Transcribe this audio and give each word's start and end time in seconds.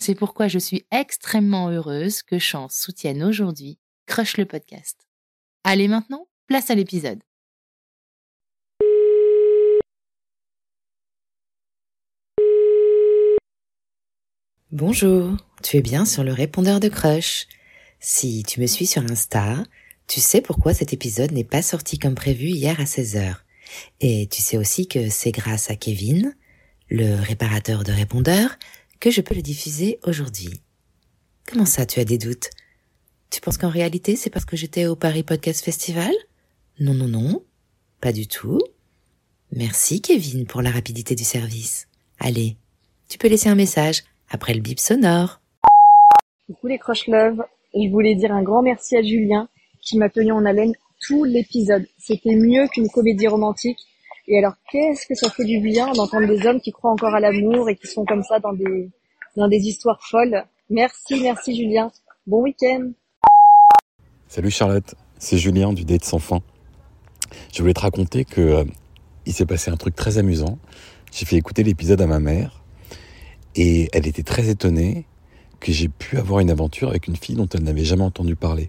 C'est 0.00 0.14
pourquoi 0.14 0.46
je 0.46 0.60
suis 0.60 0.86
extrêmement 0.92 1.70
heureuse 1.70 2.22
que 2.22 2.38
Chance 2.38 2.76
soutienne 2.76 3.22
aujourd'hui 3.22 3.78
Crush 4.06 4.36
le 4.36 4.46
podcast. 4.46 4.96
Allez 5.64 5.88
maintenant, 5.88 6.28
place 6.46 6.70
à 6.70 6.76
l'épisode. 6.76 7.18
Bonjour, 14.70 15.36
tu 15.64 15.78
es 15.78 15.82
bien 15.82 16.04
sur 16.04 16.22
le 16.22 16.32
répondeur 16.32 16.78
de 16.78 16.88
Crush. 16.88 17.48
Si 17.98 18.44
tu 18.44 18.60
me 18.60 18.66
suis 18.66 18.86
sur 18.86 19.02
Insta, 19.02 19.64
tu 20.06 20.20
sais 20.20 20.40
pourquoi 20.40 20.74
cet 20.74 20.92
épisode 20.92 21.32
n'est 21.32 21.42
pas 21.42 21.62
sorti 21.62 21.98
comme 21.98 22.14
prévu 22.14 22.46
hier 22.46 22.78
à 22.78 22.84
16h. 22.84 23.34
Et 24.00 24.28
tu 24.30 24.42
sais 24.42 24.58
aussi 24.58 24.86
que 24.86 25.08
c'est 25.10 25.32
grâce 25.32 25.70
à 25.70 25.76
Kevin, 25.76 26.36
le 26.88 27.16
réparateur 27.16 27.82
de 27.82 27.92
répondeurs, 27.92 28.56
que 29.00 29.10
je 29.10 29.20
peux 29.20 29.34
le 29.34 29.42
diffuser 29.42 29.98
aujourd'hui. 30.04 30.60
Comment 31.46 31.66
ça, 31.66 31.86
tu 31.86 32.00
as 32.00 32.04
des 32.04 32.18
doutes? 32.18 32.50
Tu 33.30 33.40
penses 33.40 33.58
qu'en 33.58 33.68
réalité 33.68 34.16
c'est 34.16 34.30
parce 34.30 34.44
que 34.44 34.56
j'étais 34.56 34.86
au 34.86 34.96
Paris 34.96 35.22
Podcast 35.22 35.64
Festival? 35.64 36.12
Non, 36.80 36.94
non, 36.94 37.08
non, 37.08 37.42
pas 38.00 38.12
du 38.12 38.26
tout. 38.26 38.60
Merci 39.52 40.00
Kevin 40.00 40.46
pour 40.46 40.62
la 40.62 40.70
rapidité 40.70 41.14
du 41.14 41.24
service. 41.24 41.88
Allez, 42.18 42.56
tu 43.08 43.18
peux 43.18 43.28
laisser 43.28 43.48
un 43.48 43.54
message 43.54 44.04
après 44.30 44.54
le 44.54 44.60
bip 44.60 44.78
sonore. 44.78 45.40
Coucou 46.46 46.66
les 46.66 46.78
croche 46.78 47.06
love, 47.06 47.42
je 47.74 47.90
voulais 47.90 48.14
dire 48.14 48.32
un 48.32 48.42
grand 48.42 48.62
merci 48.62 48.96
à 48.96 49.02
Julien 49.02 49.48
qui 49.80 49.98
m'a 49.98 50.08
tenu 50.08 50.32
en 50.32 50.44
haleine 50.44 50.74
tout 51.00 51.24
l'épisode. 51.24 51.86
C'était 51.98 52.34
mieux 52.34 52.66
qu'une 52.68 52.88
comédie 52.88 53.28
romantique. 53.28 53.78
Et 54.30 54.36
alors, 54.36 54.52
qu'est-ce 54.70 55.06
que 55.06 55.14
ça 55.14 55.30
fait 55.30 55.44
du 55.46 55.58
bien 55.58 55.90
d'entendre 55.92 56.26
des 56.26 56.46
hommes 56.46 56.60
qui 56.60 56.70
croient 56.70 56.90
encore 56.90 57.14
à 57.14 57.20
l'amour 57.20 57.70
et 57.70 57.76
qui 57.76 57.86
sont 57.86 58.04
comme 58.04 58.22
ça 58.22 58.38
dans 58.38 58.52
des, 58.52 58.90
dans 59.36 59.48
des 59.48 59.56
histoires 59.56 59.98
folles. 60.02 60.44
Merci, 60.68 61.18
merci 61.22 61.56
Julien. 61.56 61.90
Bon 62.26 62.42
week-end. 62.42 62.90
Salut 64.26 64.50
Charlotte, 64.50 64.94
c'est 65.18 65.38
Julien 65.38 65.72
du 65.72 65.86
Date 65.86 66.04
sans 66.04 66.18
fin. 66.18 66.40
Je 67.54 67.62
voulais 67.62 67.72
te 67.72 67.80
raconter 67.80 68.26
que 68.26 68.42
euh, 68.42 68.64
il 69.24 69.32
s'est 69.32 69.46
passé 69.46 69.70
un 69.70 69.78
truc 69.78 69.96
très 69.96 70.18
amusant. 70.18 70.58
J'ai 71.10 71.24
fait 71.24 71.36
écouter 71.36 71.62
l'épisode 71.62 72.02
à 72.02 72.06
ma 72.06 72.20
mère 72.20 72.62
et 73.54 73.88
elle 73.94 74.06
était 74.06 74.22
très 74.22 74.50
étonnée 74.50 75.06
que 75.58 75.72
j'ai 75.72 75.88
pu 75.88 76.18
avoir 76.18 76.40
une 76.40 76.50
aventure 76.50 76.90
avec 76.90 77.06
une 77.06 77.16
fille 77.16 77.34
dont 77.34 77.48
elle 77.54 77.62
n'avait 77.62 77.84
jamais 77.84 78.04
entendu 78.04 78.36
parler. 78.36 78.68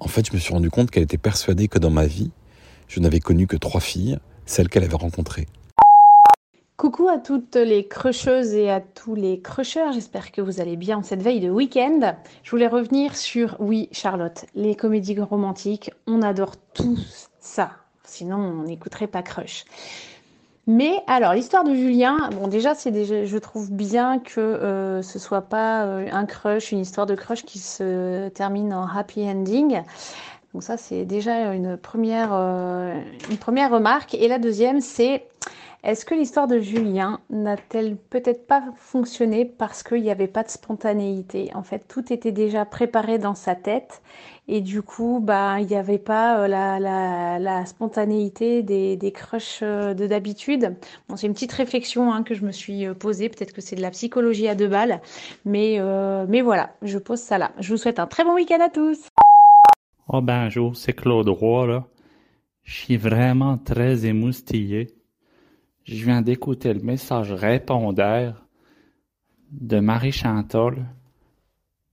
En 0.00 0.08
fait, 0.08 0.26
je 0.26 0.32
me 0.32 0.40
suis 0.40 0.52
rendu 0.52 0.70
compte 0.70 0.90
qu'elle 0.90 1.04
était 1.04 1.18
persuadée 1.18 1.68
que 1.68 1.78
dans 1.78 1.90
ma 1.90 2.06
vie, 2.06 2.32
je 2.88 2.98
n'avais 2.98 3.20
connu 3.20 3.46
que 3.46 3.56
trois 3.56 3.80
filles, 3.80 4.18
celles 4.46 4.68
qu'elle 4.68 4.84
avait 4.84 4.96
rencontrées. 4.96 5.46
Coucou 6.76 7.08
à 7.08 7.18
toutes 7.18 7.54
les 7.54 7.86
crusheuses 7.86 8.54
et 8.54 8.68
à 8.68 8.80
tous 8.80 9.14
les 9.14 9.40
crushers, 9.40 9.92
j'espère 9.92 10.32
que 10.32 10.40
vous 10.40 10.60
allez 10.60 10.76
bien 10.76 10.98
en 10.98 11.02
cette 11.02 11.22
veille 11.22 11.38
de 11.38 11.48
week-end. 11.48 12.16
Je 12.42 12.50
voulais 12.50 12.66
revenir 12.66 13.14
sur, 13.14 13.56
oui 13.60 13.88
Charlotte, 13.92 14.46
les 14.54 14.74
comédies 14.74 15.20
romantiques, 15.20 15.92
on 16.08 16.22
adore 16.22 16.56
tout 16.74 16.98
ça, 17.38 17.70
sinon 18.02 18.36
on 18.36 18.62
n'écouterait 18.64 19.06
pas 19.06 19.22
Crush. 19.22 19.64
Mais 20.68 21.02
alors, 21.08 21.34
l'histoire 21.34 21.64
de 21.64 21.74
Julien, 21.74 22.30
bon, 22.34 22.46
déjà, 22.46 22.76
c'est 22.76 23.26
je 23.26 23.38
trouve 23.38 23.72
bien 23.72 24.20
que 24.20 24.40
euh, 24.40 25.02
ce 25.02 25.18
soit 25.18 25.42
pas 25.42 25.84
euh, 25.86 26.08
un 26.12 26.24
crush, 26.24 26.70
une 26.70 26.78
histoire 26.78 27.04
de 27.06 27.16
crush 27.16 27.44
qui 27.44 27.58
se 27.58 28.28
termine 28.28 28.72
en 28.72 28.86
happy 28.86 29.22
ending. 29.22 29.82
Donc 30.52 30.62
ça, 30.62 30.76
c'est 30.76 31.04
déjà 31.04 31.52
une 31.54 31.76
première, 31.76 32.30
euh, 32.32 32.94
une 33.30 33.38
première 33.38 33.70
remarque. 33.70 34.14
Et 34.14 34.28
la 34.28 34.38
deuxième, 34.38 34.80
c'est 34.80 35.26
est-ce 35.82 36.04
que 36.04 36.14
l'histoire 36.14 36.46
de 36.46 36.60
Julien 36.60 37.20
n'a-t-elle 37.30 37.96
peut-être 37.96 38.46
pas 38.46 38.62
fonctionné 38.76 39.44
parce 39.46 39.82
qu'il 39.82 40.02
n'y 40.02 40.10
avait 40.10 40.28
pas 40.28 40.42
de 40.42 40.50
spontanéité? 40.50 41.50
En 41.54 41.62
fait, 41.62 41.88
tout 41.88 42.12
était 42.12 42.32
déjà 42.32 42.66
préparé 42.66 43.18
dans 43.18 43.34
sa 43.34 43.54
tête 43.54 44.02
et 44.46 44.60
du 44.60 44.82
coup, 44.82 45.20
bah, 45.22 45.56
il 45.60 45.66
n'y 45.66 45.74
avait 45.74 45.98
pas 45.98 46.40
euh, 46.40 46.48
la, 46.48 46.78
la, 47.38 47.66
spontanéité 47.66 48.62
des, 48.62 48.96
des 48.96 49.10
crushs 49.10 49.60
euh, 49.62 49.94
de 49.94 50.06
d'habitude. 50.06 50.76
Bon, 51.08 51.16
c'est 51.16 51.26
une 51.26 51.32
petite 51.32 51.52
réflexion 51.52 52.12
hein, 52.12 52.22
que 52.22 52.34
je 52.34 52.44
me 52.44 52.52
suis 52.52 52.86
posée. 52.94 53.30
Peut-être 53.30 53.52
que 53.52 53.62
c'est 53.62 53.76
de 53.76 53.82
la 53.82 53.90
psychologie 53.90 54.48
à 54.48 54.54
deux 54.54 54.68
balles, 54.68 55.00
mais, 55.46 55.80
mais 56.28 56.42
voilà, 56.42 56.74
je 56.82 56.98
pose 56.98 57.20
ça 57.20 57.38
là. 57.38 57.52
Je 57.58 57.72
vous 57.72 57.78
souhaite 57.78 57.98
un 57.98 58.06
très 58.06 58.24
bon 58.24 58.34
week-end 58.34 58.60
à 58.60 58.68
tous. 58.68 58.98
Oh 60.14 60.20
bonjour, 60.20 60.76
c'est 60.76 60.92
Claude 60.92 61.30
Roy 61.30 61.66
là. 61.66 61.86
Je 62.64 62.74
suis 62.74 62.96
vraiment 62.98 63.56
très 63.56 64.04
émoustillé. 64.04 64.94
Je 65.84 66.04
viens 66.04 66.20
d'écouter 66.20 66.74
le 66.74 66.82
message 66.82 67.32
répondeur 67.32 68.46
de 69.52 69.80
Marie 69.80 70.12
Chantal. 70.12 70.86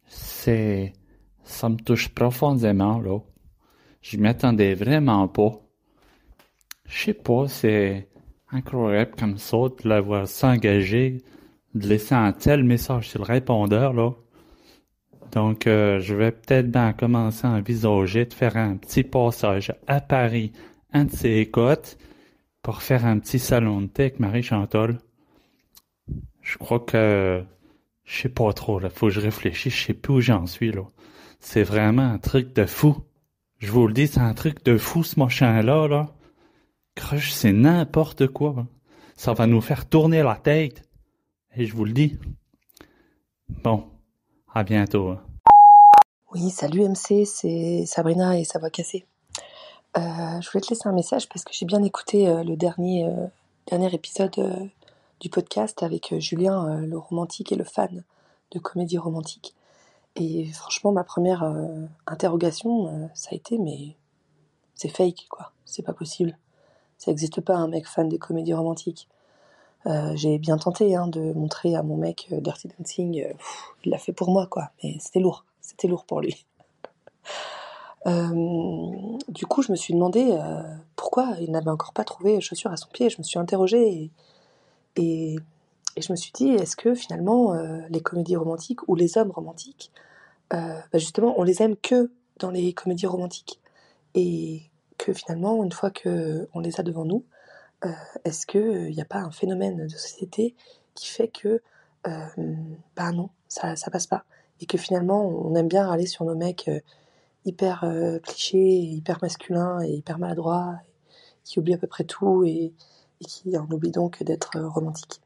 C'est, 0.05 0.91
ça 1.45 1.69
me 1.69 1.77
touche 1.77 2.09
profondément, 2.09 2.99
là. 2.99 3.19
Je 4.01 4.17
m'y 4.17 4.27
attendais 4.27 4.73
vraiment 4.73 5.29
pas. 5.29 5.53
Je 6.87 7.05
sais 7.05 7.13
pas, 7.13 7.47
c'est 7.47 8.09
incroyable 8.51 9.15
comme 9.17 9.37
ça 9.37 9.55
de 9.81 9.87
l'avoir 9.87 10.27
s'engager, 10.27 11.23
de 11.73 11.87
laisser 11.87 12.15
un 12.15 12.33
tel 12.33 12.65
message 12.65 13.07
sur 13.07 13.19
le 13.19 13.27
répondeur, 13.27 13.93
là. 13.93 14.11
Donc, 15.31 15.67
euh, 15.67 15.99
je 15.99 16.15
vais 16.15 16.31
peut-être 16.31 16.97
commencer 16.97 17.45
à 17.45 17.51
envisager 17.51 18.25
de 18.25 18.33
faire 18.33 18.57
un 18.57 18.77
petit 18.77 19.03
passage 19.03 19.73
à 19.87 20.01
Paris, 20.01 20.51
un 20.93 21.05
de 21.05 21.11
ces 21.11 21.45
côtes, 21.49 21.97
pour 22.61 22.81
faire 22.81 23.05
un 23.05 23.19
petit 23.19 23.39
salon 23.39 23.81
de 23.81 23.87
thé 23.87 24.03
avec 24.03 24.19
Marie 24.19 24.43
Chantal. 24.43 24.99
Je 26.41 26.57
crois 26.57 26.79
que 26.79 27.43
je 28.03 28.21
sais 28.21 28.29
pas 28.29 28.51
trop 28.53 28.79
là, 28.79 28.89
faut 28.89 29.07
que 29.07 29.13
je 29.13 29.21
réfléchisse, 29.21 29.75
je 29.75 29.85
sais 29.87 29.93
plus 29.93 30.13
où 30.15 30.21
j'en 30.21 30.47
suis 30.47 30.71
là. 30.71 30.83
C'est 31.39 31.63
vraiment 31.63 32.03
un 32.03 32.17
truc 32.17 32.53
de 32.53 32.65
fou. 32.65 32.97
Je 33.59 33.71
vous 33.71 33.87
le 33.87 33.93
dis, 33.93 34.07
c'est 34.07 34.19
un 34.19 34.33
truc 34.33 34.63
de 34.65 34.77
fou 34.77 35.03
ce 35.03 35.19
machin 35.19 35.61
là 35.61 35.87
là. 35.87 36.15
Crush, 36.95 37.31
c'est 37.31 37.53
n'importe 37.53 38.27
quoi. 38.27 38.67
Ça 39.15 39.33
va 39.33 39.47
nous 39.47 39.61
faire 39.61 39.87
tourner 39.87 40.23
la 40.23 40.35
tête. 40.35 40.89
Et 41.55 41.65
je 41.65 41.75
vous 41.75 41.85
le 41.85 41.91
dis. 41.93 42.17
Bon, 43.63 43.89
à 44.53 44.63
bientôt. 44.63 45.15
Oui, 46.33 46.49
salut 46.49 46.87
MC, 46.87 47.25
c'est 47.25 47.85
Sabrina 47.85 48.37
et 48.37 48.43
ça 48.43 48.59
va 48.59 48.69
casser. 48.69 49.05
Euh, 49.97 50.41
je 50.41 50.49
voulais 50.51 50.61
te 50.61 50.69
laisser 50.69 50.87
un 50.87 50.93
message 50.93 51.27
parce 51.27 51.43
que 51.43 51.51
j'ai 51.53 51.65
bien 51.65 51.81
écouté 51.83 52.27
euh, 52.27 52.43
le 52.43 52.55
dernier, 52.55 53.05
euh, 53.05 53.27
dernier 53.67 53.93
épisode 53.93 54.69
du 55.19 55.29
podcast 55.29 55.81
avec 55.83 56.13
Julien, 56.19 56.81
le 56.81 56.97
romantique 56.97 57.51
et 57.51 57.55
le 57.55 57.63
fan 57.63 58.03
de 58.51 58.59
comédie 58.59 58.97
romantique. 58.97 59.55
Et 60.15 60.45
franchement, 60.45 60.91
ma 60.91 61.03
première 61.03 61.43
interrogation, 62.07 63.09
ça 63.13 63.29
a 63.31 63.35
été, 63.35 63.57
mais 63.57 63.95
c'est 64.75 64.89
fake, 64.89 65.27
quoi. 65.29 65.51
C'est 65.65 65.83
pas 65.83 65.93
possible. 65.93 66.37
Ça 66.97 67.11
n'existe 67.11 67.41
pas, 67.41 67.55
un 67.55 67.67
mec 67.67 67.85
fan 67.85 68.07
des 68.07 68.17
comédies 68.17 68.53
romantiques. 68.53 69.07
Euh, 69.85 70.11
j'ai 70.15 70.37
bien 70.37 70.57
tenté 70.57 70.95
hein, 70.95 71.07
de 71.07 71.31
montrer 71.33 71.75
à 71.75 71.83
mon 71.83 71.95
mec 71.95 72.27
euh, 72.31 72.41
Dirty 72.41 72.67
Dancing, 72.77 73.23
euh, 73.23 73.33
il 73.85 73.91
l'a 73.91 73.97
fait 73.97 74.11
pour 74.11 74.29
moi, 74.29 74.45
quoi. 74.47 74.71
Mais 74.83 74.97
c'était 74.99 75.19
lourd, 75.19 75.45
c'était 75.61 75.87
lourd 75.87 76.05
pour 76.05 76.21
lui. 76.21 76.45
Du 78.05 79.45
coup, 79.45 79.61
je 79.61 79.71
me 79.71 79.75
suis 79.75 79.93
demandé 79.93 80.35
pourquoi 80.95 81.35
il 81.41 81.51
n'avait 81.51 81.69
encore 81.69 81.91
pas 81.91 82.05
trouvé 82.05 82.39
chaussures 82.41 82.71
à 82.71 82.77
son 82.77 82.87
pied. 82.87 83.09
Je 83.09 83.17
me 83.19 83.23
suis 83.23 83.37
interrogée 83.37 84.09
et, 84.95 85.35
et, 85.95 86.01
je 86.01 86.11
me 86.11 86.15
suis 86.15 86.31
dit, 86.31 86.47
est-ce 86.49 86.75
que 86.75 86.95
finalement 86.95 87.53
les 87.89 87.99
comédies 87.99 88.37
romantiques 88.37 88.87
ou 88.87 88.95
les 88.95 89.17
hommes 89.17 89.29
romantiques, 89.29 89.91
bah 90.49 90.81
justement, 90.93 91.35
on 91.37 91.43
les 91.43 91.61
aime 91.61 91.75
que 91.75 92.09
dans 92.39 92.49
les 92.49 92.73
comédies 92.73 93.05
romantiques 93.05 93.59
et 94.15 94.63
que 94.97 95.13
finalement, 95.13 95.61
une 95.63 95.73
fois 95.73 95.91
que 95.91 96.47
on 96.53 96.61
les 96.61 96.79
a 96.79 96.83
devant 96.83 97.05
nous, 97.05 97.25
euh, 97.85 97.91
est-ce 98.25 98.45
qu'il 98.45 98.91
n'y 98.91 99.01
a 99.01 99.05
pas 99.05 99.19
un 99.19 99.31
phénomène 99.31 99.87
de 99.87 99.95
société 99.97 100.55
qui 100.95 101.07
fait 101.07 101.27
que, 101.27 101.61
euh, 102.07 102.55
bah 102.95 103.11
non, 103.11 103.29
ça, 103.47 103.75
ça 103.75 103.91
passe 103.91 104.07
pas 104.07 104.25
et 104.61 104.65
que 104.65 104.77
finalement, 104.77 105.25
on 105.25 105.55
aime 105.55 105.67
bien 105.67 105.89
aller 105.89 106.05
sur 106.05 106.25
nos 106.25 106.35
mecs 106.35 106.67
euh, 106.67 106.79
hyper 107.45 107.83
euh, 107.83 108.19
clichés, 108.19 108.79
hyper 108.79 109.19
masculins 109.21 109.81
et 109.81 109.91
hyper 109.91 110.19
maladroits, 110.19 110.75
qui 111.43 111.59
oublient 111.59 111.75
à 111.75 111.77
peu 111.77 111.87
près 111.87 112.03
tout 112.03 112.43
et, 112.43 112.73
qui 113.21 113.57
en 113.57 113.69
oublient 113.71 113.91
donc 113.91 114.23
d'être 114.23 114.57
euh, 114.57 114.67
romantiques. 114.67 115.21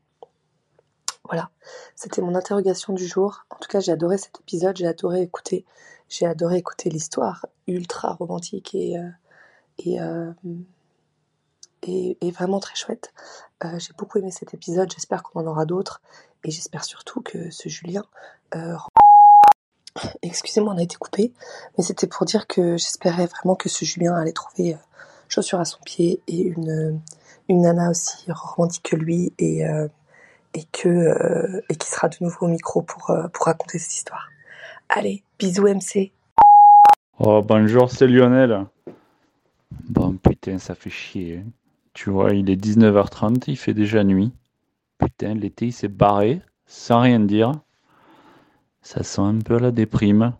Voilà, 1.26 1.50
c'était 1.96 2.22
mon 2.22 2.36
interrogation 2.36 2.94
du 2.94 3.08
jour. 3.08 3.46
En 3.50 3.56
tout 3.56 3.70
cas, 3.70 3.80
j'ai 3.80 3.92
adoré 3.92 4.18
cet 4.18 4.40
épisode, 4.42 4.76
j'ai 4.76 4.88
adoré 4.88 5.22
écouter, 5.22 5.66
j'ai 6.10 6.26
adoré 6.26 6.58
écouter 6.58 6.90
l'histoire 6.90 7.46
ultra 7.66 8.14
romantique 8.14 8.76
et 8.76 8.98
euh, 8.98 9.10
euh, 9.88 10.34
et 11.88 12.32
vraiment 12.32 12.60
très 12.60 12.76
chouette. 12.76 13.14
Euh, 13.64 13.80
j'ai 13.80 13.94
beaucoup 13.98 14.18
aimé 14.18 14.32
cet 14.32 14.54
épisode, 14.54 14.92
j'espère 14.92 15.24
qu'on 15.24 15.40
en 15.42 15.48
aura 15.48 15.66
d'autres 15.66 16.02
et 16.44 16.52
j'espère 16.52 16.84
surtout 16.84 17.22
que 17.22 17.50
ce 17.50 17.70
Julien 17.70 18.04
euh, 18.56 18.76
Excusez-moi, 20.22 20.74
on 20.74 20.78
a 20.78 20.84
été 20.84 20.96
coupé, 20.96 21.34
mais 21.78 21.84
c'était 21.84 22.08
pour 22.08 22.26
dire 22.26 22.48
que 22.48 22.78
j'espérais 22.78 23.28
vraiment 23.28 23.56
que 23.56 23.70
ce 23.70 23.86
Julien 23.86 24.16
allait 24.16 24.34
trouver 24.34 24.74
euh, 24.74 24.78
chaussures 25.30 25.60
à 25.60 25.66
son 25.66 25.80
pied 25.86 26.22
et 26.28 26.42
une, 26.42 27.02
une 27.48 27.62
nana 27.62 27.90
aussi 27.90 28.26
romantique 28.32 28.84
que 28.84 28.96
lui 28.96 29.34
et, 29.40 29.66
euh, 29.66 29.88
et 30.54 30.64
qui 30.64 31.88
sera 31.90 32.10
de 32.10 32.18
nouveau 32.22 32.46
au 32.48 32.50
micro 32.50 32.82
pour, 32.82 33.16
pour 33.32 33.46
raconter 33.46 33.80
cette 33.80 33.94
histoire. 33.94 34.30
Allez, 34.90 35.24
bisous 35.40 35.68
MC. 35.68 36.12
Oh, 37.20 37.42
bonjour, 37.42 37.90
c'est 37.90 38.08
Lionel. 38.08 38.66
Bon, 39.90 40.14
putain, 40.18 40.60
ça 40.60 40.76
fait 40.76 40.90
chier. 40.90 41.38
hein. 41.38 41.50
Tu 41.94 42.10
vois, 42.10 42.34
il 42.34 42.50
est 42.50 42.56
19h30, 42.56 43.44
il 43.48 43.58
fait 43.58 43.74
déjà 43.74 44.04
nuit. 44.04 44.32
Putain, 44.98 45.36
l'été, 45.36 45.68
il 45.68 45.74
s'est 45.74 45.88
barré, 45.88 46.42
sans 46.66 47.02
rien 47.02 47.20
dire. 47.20 47.52
Ça 48.82 49.04
sent 49.04 49.22
un 49.22 49.40
peu 49.40 49.60
la 49.60 49.72
déprime. 49.72 50.34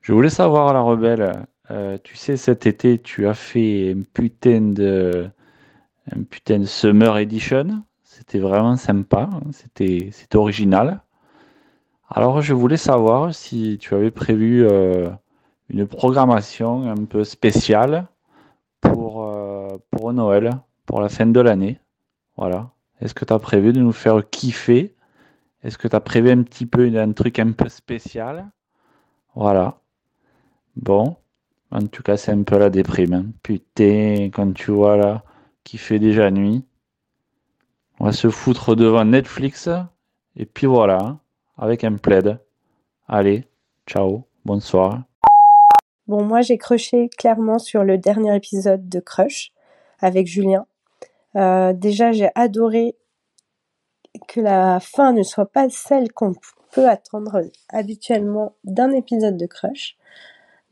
Je 0.00 0.12
voulais 0.12 0.30
savoir, 0.30 0.72
la 0.74 0.80
rebelle, 0.80 1.46
euh, 1.70 1.96
tu 2.02 2.16
sais, 2.16 2.36
cet 2.36 2.66
été, 2.66 2.98
tu 2.98 3.26
as 3.26 3.34
fait 3.34 3.96
un 3.96 4.02
putain 4.02 4.60
de, 4.60 5.30
Summer 6.66 7.16
Edition. 7.18 7.82
C'était 8.02 8.38
vraiment 8.38 8.76
sympa, 8.76 9.30
hein, 9.32 9.40
c'était, 9.52 10.36
original. 10.36 11.02
Alors, 12.10 12.42
je 12.42 12.52
voulais 12.52 12.76
savoir 12.76 13.34
si 13.34 13.78
tu 13.80 13.94
avais 13.94 14.10
prévu 14.10 14.66
euh, 14.66 15.10
une 15.68 15.86
programmation 15.86 16.90
un 16.90 17.04
peu 17.04 17.24
spéciale 17.24 18.08
Noël, 20.12 20.50
pour 20.86 21.00
la 21.00 21.08
fin 21.08 21.26
de 21.26 21.40
l'année. 21.40 21.80
Voilà. 22.36 22.70
Est-ce 23.00 23.14
que 23.14 23.24
tu 23.24 23.32
as 23.32 23.38
prévu 23.38 23.72
de 23.72 23.80
nous 23.80 23.92
faire 23.92 24.28
kiffer? 24.30 24.94
Est-ce 25.62 25.78
que 25.78 25.88
tu 25.88 25.96
as 25.96 26.00
prévu 26.00 26.30
un 26.30 26.42
petit 26.42 26.66
peu 26.66 26.86
un 26.96 27.12
truc 27.12 27.38
un 27.38 27.52
peu 27.52 27.68
spécial? 27.68 28.50
Voilà. 29.34 29.78
Bon. 30.76 31.16
En 31.70 31.86
tout 31.86 32.02
cas, 32.02 32.16
c'est 32.16 32.32
un 32.32 32.42
peu 32.42 32.58
la 32.58 32.70
déprime. 32.70 33.14
hein. 33.14 33.26
Putain, 33.42 34.30
quand 34.32 34.52
tu 34.52 34.70
vois 34.70 34.96
là, 34.96 35.24
qu'il 35.64 35.80
fait 35.80 35.98
déjà 35.98 36.30
nuit, 36.30 36.64
on 37.98 38.04
va 38.04 38.12
se 38.12 38.28
foutre 38.28 38.76
devant 38.76 39.04
Netflix 39.04 39.68
et 40.36 40.46
puis 40.46 40.66
voilà, 40.66 41.18
avec 41.56 41.84
un 41.84 41.96
plaid. 41.96 42.38
Allez, 43.08 43.48
ciao, 43.86 44.24
bonsoir. 44.44 45.02
Bon, 46.06 46.22
moi, 46.22 46.42
j'ai 46.42 46.58
crushé 46.58 47.08
clairement 47.08 47.58
sur 47.58 47.82
le 47.82 47.96
dernier 47.96 48.36
épisode 48.36 48.88
de 48.88 49.00
Crush 49.00 49.52
avec 50.04 50.26
Julien. 50.26 50.66
Euh, 51.34 51.72
déjà, 51.72 52.12
j'ai 52.12 52.28
adoré 52.34 52.94
que 54.28 54.40
la 54.40 54.78
fin 54.80 55.12
ne 55.12 55.22
soit 55.22 55.50
pas 55.50 55.68
celle 55.70 56.12
qu'on 56.12 56.34
peut 56.72 56.88
attendre 56.88 57.42
habituellement 57.70 58.54
d'un 58.64 58.92
épisode 58.92 59.36
de 59.36 59.46
Crush. 59.46 59.96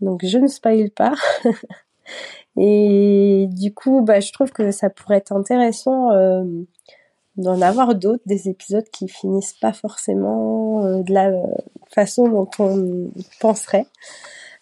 Donc, 0.00 0.25
je 0.25 0.38
ne 0.38 0.46
spoil 0.46 0.90
pas. 0.90 1.14
Et 2.56 3.49
du 3.50 3.73
coup, 3.73 4.02
bah, 4.02 4.20
je 4.20 4.32
trouve 4.32 4.52
que 4.52 4.70
ça 4.70 4.90
pourrait 4.90 5.17
être 5.17 5.32
intéressant 5.32 6.11
euh, 6.11 6.44
d'en 7.37 7.62
avoir 7.62 7.94
d'autres, 7.94 8.23
des 8.26 8.50
épisodes 8.50 8.88
qui 8.93 9.08
finissent 9.08 9.55
pas 9.55 9.73
forcément 9.73 10.84
euh, 10.84 11.02
de 11.02 11.14
la 11.14 11.32
façon 11.88 12.29
dont 12.29 12.50
on 12.58 13.11
penserait. 13.40 13.87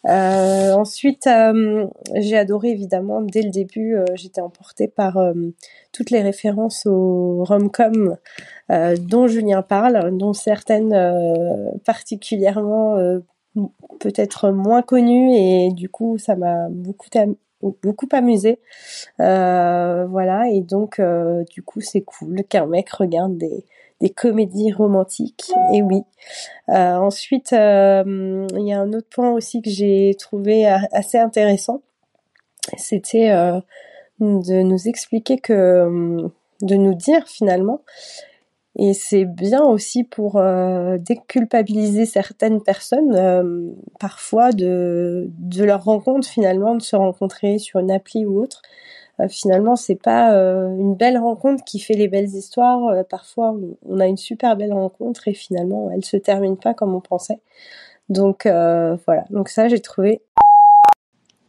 Euh, 0.07 0.73
ensuite, 0.73 1.27
euh, 1.27 1.87
j'ai 2.15 2.39
adoré 2.39 2.71
évidemment 2.71 3.21
dès 3.21 3.43
le 3.43 3.51
début, 3.51 3.97
euh, 3.97 4.05
j'étais 4.15 4.41
emportée 4.41 4.89
par 4.89 5.19
toutes 5.93 6.11
les 6.11 6.23
références 6.23 6.87
au 6.87 7.45
rom-com 7.45 8.17
dont 9.01 9.27
Julien 9.27 9.63
parle, 9.63 10.17
dont 10.17 10.33
certaines 10.33 10.95
particulièrement 11.85 12.97
peut-être 13.99 14.51
moins 14.51 14.83
connues 14.83 15.35
et 15.35 15.73
du 15.73 15.89
coup 15.89 16.19
ça 16.19 16.37
m'a 16.37 16.69
beaucoup 16.71 17.09
beaucoup 17.83 18.09
amusé. 18.13 18.61
Euh, 19.21 20.07
voilà 20.07 20.49
et 20.51 20.63
donc 20.63 21.01
du 21.51 21.63
coup 21.63 21.81
c'est 21.81 22.03
cool 22.03 22.45
qu'un 22.49 22.67
mec 22.67 22.91
regarde 22.91 23.37
des 23.37 23.65
des 24.01 24.11
comédies 24.11 24.73
romantiques 24.73 25.53
et 25.75 25.83
oui. 25.83 26.03
Euh, 26.71 26.95
ensuite, 26.95 27.53
euh, 27.53 28.47
il 28.57 28.67
y 28.67 28.73
a 28.73 28.81
un 28.81 28.93
autre 28.93 29.09
point 29.11 29.31
aussi 29.33 29.63
que 29.63 29.71
j'ai 29.71 30.15
trouvé 30.19 30.67
assez 30.67 31.19
intéressant, 31.19 31.83
c'était 32.77 33.31
euh, 33.31 33.61
de 34.21 34.63
nous 34.63 34.89
expliquer 34.89 35.39
que, 35.39 36.29
de 36.63 36.75
nous 36.75 36.95
dire 36.95 37.27
finalement, 37.27 37.83
et 38.77 38.95
c'est 38.95 39.25
bien 39.25 39.63
aussi 39.63 40.05
pour 40.05 40.41
déculpabiliser 41.01 42.07
certaines 42.07 42.63
personnes, 42.63 43.75
parfois 43.99 44.53
de, 44.53 45.29
de 45.39 45.65
leur 45.65 45.85
rencontre 45.85 46.29
finalement, 46.29 46.77
de 46.77 46.83
se 46.83 46.95
rencontrer 46.95 47.59
sur 47.59 47.81
une 47.81 47.91
appli 47.91 48.25
ou 48.25 48.41
autre. 48.41 48.63
Euh, 49.21 49.29
finalement, 49.29 49.77
c'est 49.77 49.97
pas 49.97 50.35
euh, 50.35 50.69
une 50.77 50.95
belle 50.95 51.19
rencontre 51.19 51.65
qui 51.65 51.79
fait 51.79 51.95
les 51.95 52.09
belles 52.09 52.29
histoires. 52.29 52.87
Euh, 52.89 53.03
parfois, 53.03 53.55
on, 53.87 54.01
a 54.01 54.07
une 54.07 54.17
super 54.17 54.57
belle 54.57 54.73
rencontre 54.73 55.29
et 55.29 55.35
finalement, 55.35 55.91
elle 55.91 56.05
se 56.05 56.17
termine 56.17 56.57
pas 56.57 56.75
comme 56.75 56.95
on 56.95 57.01
pensait. 57.01 57.41
Donc 58.09 58.45
voilà. 58.45 59.25
Donc 59.31 59.49
ça, 59.49 59.69
j'ai 59.69 59.81
trouvé 59.81 60.23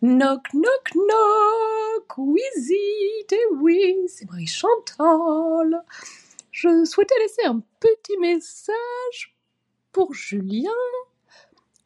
Knock, 0.04 0.48
knock, 0.54 0.96
knock, 0.96 2.28
visite, 2.36 3.32
et 3.32 3.46
oui, 3.62 3.98
c'est 4.08 4.28
Marie 4.30 4.48
Chantal. 4.48 5.84
Je 6.52 6.86
souhaitais 6.86 7.16
laisser 7.20 7.46
un 7.46 7.62
petit 7.80 8.18
message 8.18 9.36
pour 9.92 10.14
Julien, 10.14 10.72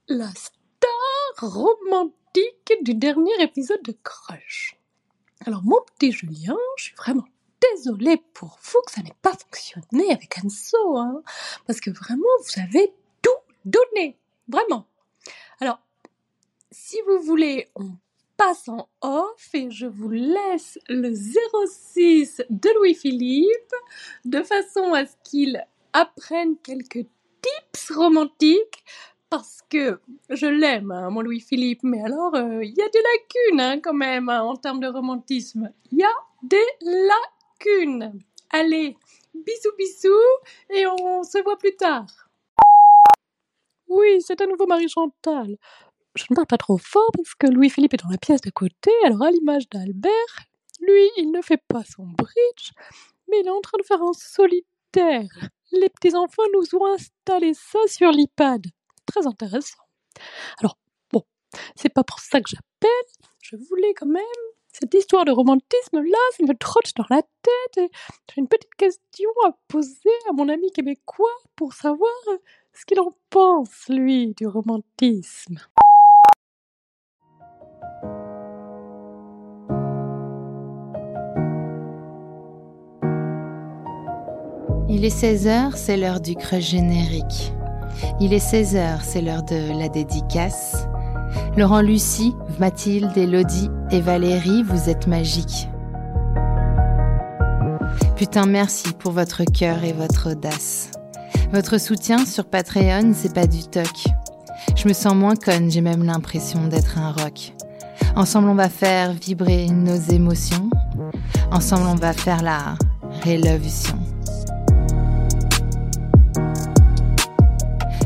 la 0.08 0.30
star 0.30 1.52
romantique 1.52 2.74
du 2.82 2.96
dernier 2.96 3.34
épisode 3.42 3.82
de 3.84 3.94
Crush. 4.02 4.78
Alors, 5.46 5.64
mon 5.64 5.78
petit 5.98 6.12
Julien, 6.12 6.58
je 6.78 6.86
suis 6.86 6.96
vraiment 6.96 7.26
désolée 7.74 8.18
pour 8.34 8.58
vous 8.62 8.82
que 8.86 8.92
ça 8.92 9.02
n'ait 9.02 9.16
pas 9.22 9.34
fonctionné 9.34 10.12
avec 10.12 10.38
Anso, 10.44 10.98
hein, 10.98 11.22
parce 11.68 11.80
que 11.80 11.92
vraiment, 11.92 12.24
vous 12.40 12.62
avez 12.62 12.94
tout 13.22 13.30
donné, 13.66 14.18
vraiment. 14.48 14.88
Alors, 15.60 15.80
si 16.72 16.98
vous 17.08 17.20
voulez, 17.22 17.70
on 17.76 17.92
passe 18.38 18.68
en 18.68 18.90
off 19.02 19.50
et 19.54 19.72
je 19.72 19.86
vous 19.86 20.10
laisse 20.10 20.78
le 20.90 21.14
06 21.14 22.44
de 22.50 22.70
Louis-Philippe 22.78 23.76
de 24.26 24.42
façon 24.42 24.94
à 24.94 25.06
ce 25.06 25.16
qu'il 25.24 25.66
apprenne 25.94 26.58
quelques 26.58 27.06
tips 27.42 27.92
romantiques 27.92 28.84
parce 29.30 29.62
que 29.70 30.00
je 30.30 30.46
l'aime, 30.46 30.92
hein, 30.92 31.10
mon 31.10 31.22
Louis-Philippe, 31.22 31.84
mais 31.84 32.02
alors 32.02 32.36
euh, 32.36 32.64
il 32.64 32.74
y 32.76 32.82
a 32.82 32.90
des 32.90 33.02
lacunes 33.02 33.62
hein, 33.62 33.80
quand 33.82 33.94
même 33.94 34.30
hein, 34.30 34.42
en 34.44 34.56
termes 34.56 34.80
de 34.80 34.88
romantisme. 34.88 35.72
Il 35.92 36.00
y 36.00 36.04
a 36.04 36.14
des 36.44 36.66
lacunes. 36.82 38.20
Allez, 38.52 38.96
bisous 39.34 39.76
bisous 39.78 40.74
et 40.74 40.86
on 40.88 41.24
se 41.24 41.42
voit 41.44 41.58
plus 41.58 41.76
tard. 41.76 42.08
Oui, 43.88 44.22
c'est 44.22 44.42
à 44.42 44.48
nouveau 44.48 44.68
Marie-Chantal. 44.68 45.58
Je 46.16 46.26
ne 46.30 46.36
parle 46.36 46.48
pas 46.48 46.58
trop 46.58 46.78
fort 46.78 47.10
parce 47.16 47.36
que 47.36 47.48
Louis-Philippe 47.48 47.96
est 47.96 48.04
dans 48.04 48.10
la 48.10 48.18
pièce 48.18 48.42
d'à 48.42 48.52
côté, 48.52 48.92
alors 49.04 49.24
à 49.24 49.32
l'image 49.32 49.68
d'Albert, 49.70 50.46
lui, 50.82 51.10
il 51.18 51.32
ne 51.32 51.42
fait 51.42 51.62
pas 51.68 51.84
son 51.84 52.04
bridge, 52.04 52.72
mais 53.30 53.40
il 53.42 53.48
est 53.48 53.52
en 53.52 53.62
train 53.62 53.78
de 53.78 53.86
faire 53.86 54.02
un 54.02 54.14
solitaire. 54.14 55.28
Les 55.72 55.90
petits-enfants 55.90 56.44
nous 56.54 56.80
ont 56.80 56.86
installé 56.94 57.54
ça 57.54 57.80
sur 57.88 58.12
l'iPad. 58.12 58.66
Très 59.06 59.28
intéressant. 59.28 59.84
Alors, 60.60 60.78
bon, 61.12 61.24
c'est 61.76 61.90
pas 61.90 62.04
pour 62.04 62.20
ça 62.20 62.42
que 62.42 62.50
j'appelle, 62.50 62.90
je 63.42 63.56
voulais 63.56 63.94
quand 63.94 64.08
même 64.08 64.24
cette 64.80 64.94
histoire 64.94 65.24
de 65.24 65.32
romantisme 65.32 66.02
là, 66.02 66.18
ça 66.38 66.44
me 66.44 66.54
trotte 66.54 66.92
dans 66.98 67.06
la 67.10 67.22
tête 67.22 67.78
et 67.78 67.90
j'ai 68.30 68.42
une 68.42 68.48
petite 68.48 68.76
question 68.76 69.30
à 69.46 69.52
poser 69.70 70.12
à 70.30 70.34
mon 70.34 70.50
ami 70.50 70.70
québécois 70.72 71.30
pour 71.56 71.74
savoir 71.74 72.12
ce 72.74 72.86
qu'il 72.86 73.00
en 73.00 73.14
pense, 73.30 73.88
lui, 73.88 74.34
du 74.36 74.48
romantisme. 74.48 75.60
Il 84.90 85.04
est 85.06 85.22
16h, 85.22 85.76
c'est 85.76 85.98
l'heure 85.98 86.20
du 86.20 86.36
crush 86.36 86.72
générique. 86.72 87.55
Il 88.20 88.34
est 88.34 88.46
16h, 88.46 89.00
c'est 89.02 89.22
l'heure 89.22 89.44
de 89.44 89.78
la 89.78 89.90
dédicace. 89.90 90.88
Laurent 91.58 91.82
Lucie, 91.82 92.34
Mathilde, 92.60 93.18
Elodie 93.18 93.70
et 93.92 94.02
Valérie, 94.02 94.64
vous 94.64 94.90
êtes 94.90 95.08
magiques. 95.08 95.68
Putain, 98.16 98.46
merci 98.46 98.94
pour 98.94 99.12
votre 99.12 99.44
cœur 99.44 99.84
et 99.84 99.94
votre 99.94 100.32
audace. 100.32 100.92
Votre 101.52 101.78
soutien 101.80 102.26
sur 102.26 102.46
Patreon, 102.46 103.14
c'est 103.14 103.34
pas 103.34 103.48
du 103.48 103.64
toc. 103.64 104.06
Je 104.76 104.88
me 104.88 104.94
sens 104.94 105.16
moins 105.16 105.36
conne, 105.36 105.70
j'ai 105.70 105.82
même 105.82 106.04
l'impression 106.04 106.68
d'être 106.68 106.98
un 106.98 107.12
rock. 107.12 107.54
Ensemble, 108.16 108.50
on 108.50 108.56
va 108.56 108.70
faire 108.70 109.14
vibrer 109.14 109.68
nos 109.68 109.96
émotions. 109.96 110.70
Ensemble, 111.52 111.88
on 111.88 111.96
va 111.96 112.14
faire 112.14 112.42
la 112.42 112.76
révolution. 113.24 113.98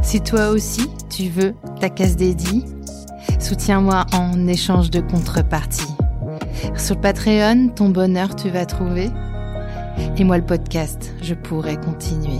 Si 0.10 0.22
toi 0.22 0.50
aussi, 0.50 0.89
tu 1.12 1.30
veux 1.30 1.54
ta 1.80 1.88
case 1.88 2.16
dédiée, 2.16 2.66
soutiens-moi 3.39 4.08
en 4.12 4.48
échange 4.48 4.89
de 4.89 5.01
contrepartie. 5.01 5.94
Sur 6.75 7.00
Patreon, 7.00 7.70
ton 7.75 7.89
bonheur 7.89 8.36
tu 8.36 8.50
vas 8.50 8.66
trouver. 8.66 9.12
Et 10.18 10.24
moi, 10.24 10.39
le 10.39 10.46
podcast, 10.48 11.13
je 11.22 11.36
pourrais 11.36 11.80
continuer. 11.80 12.39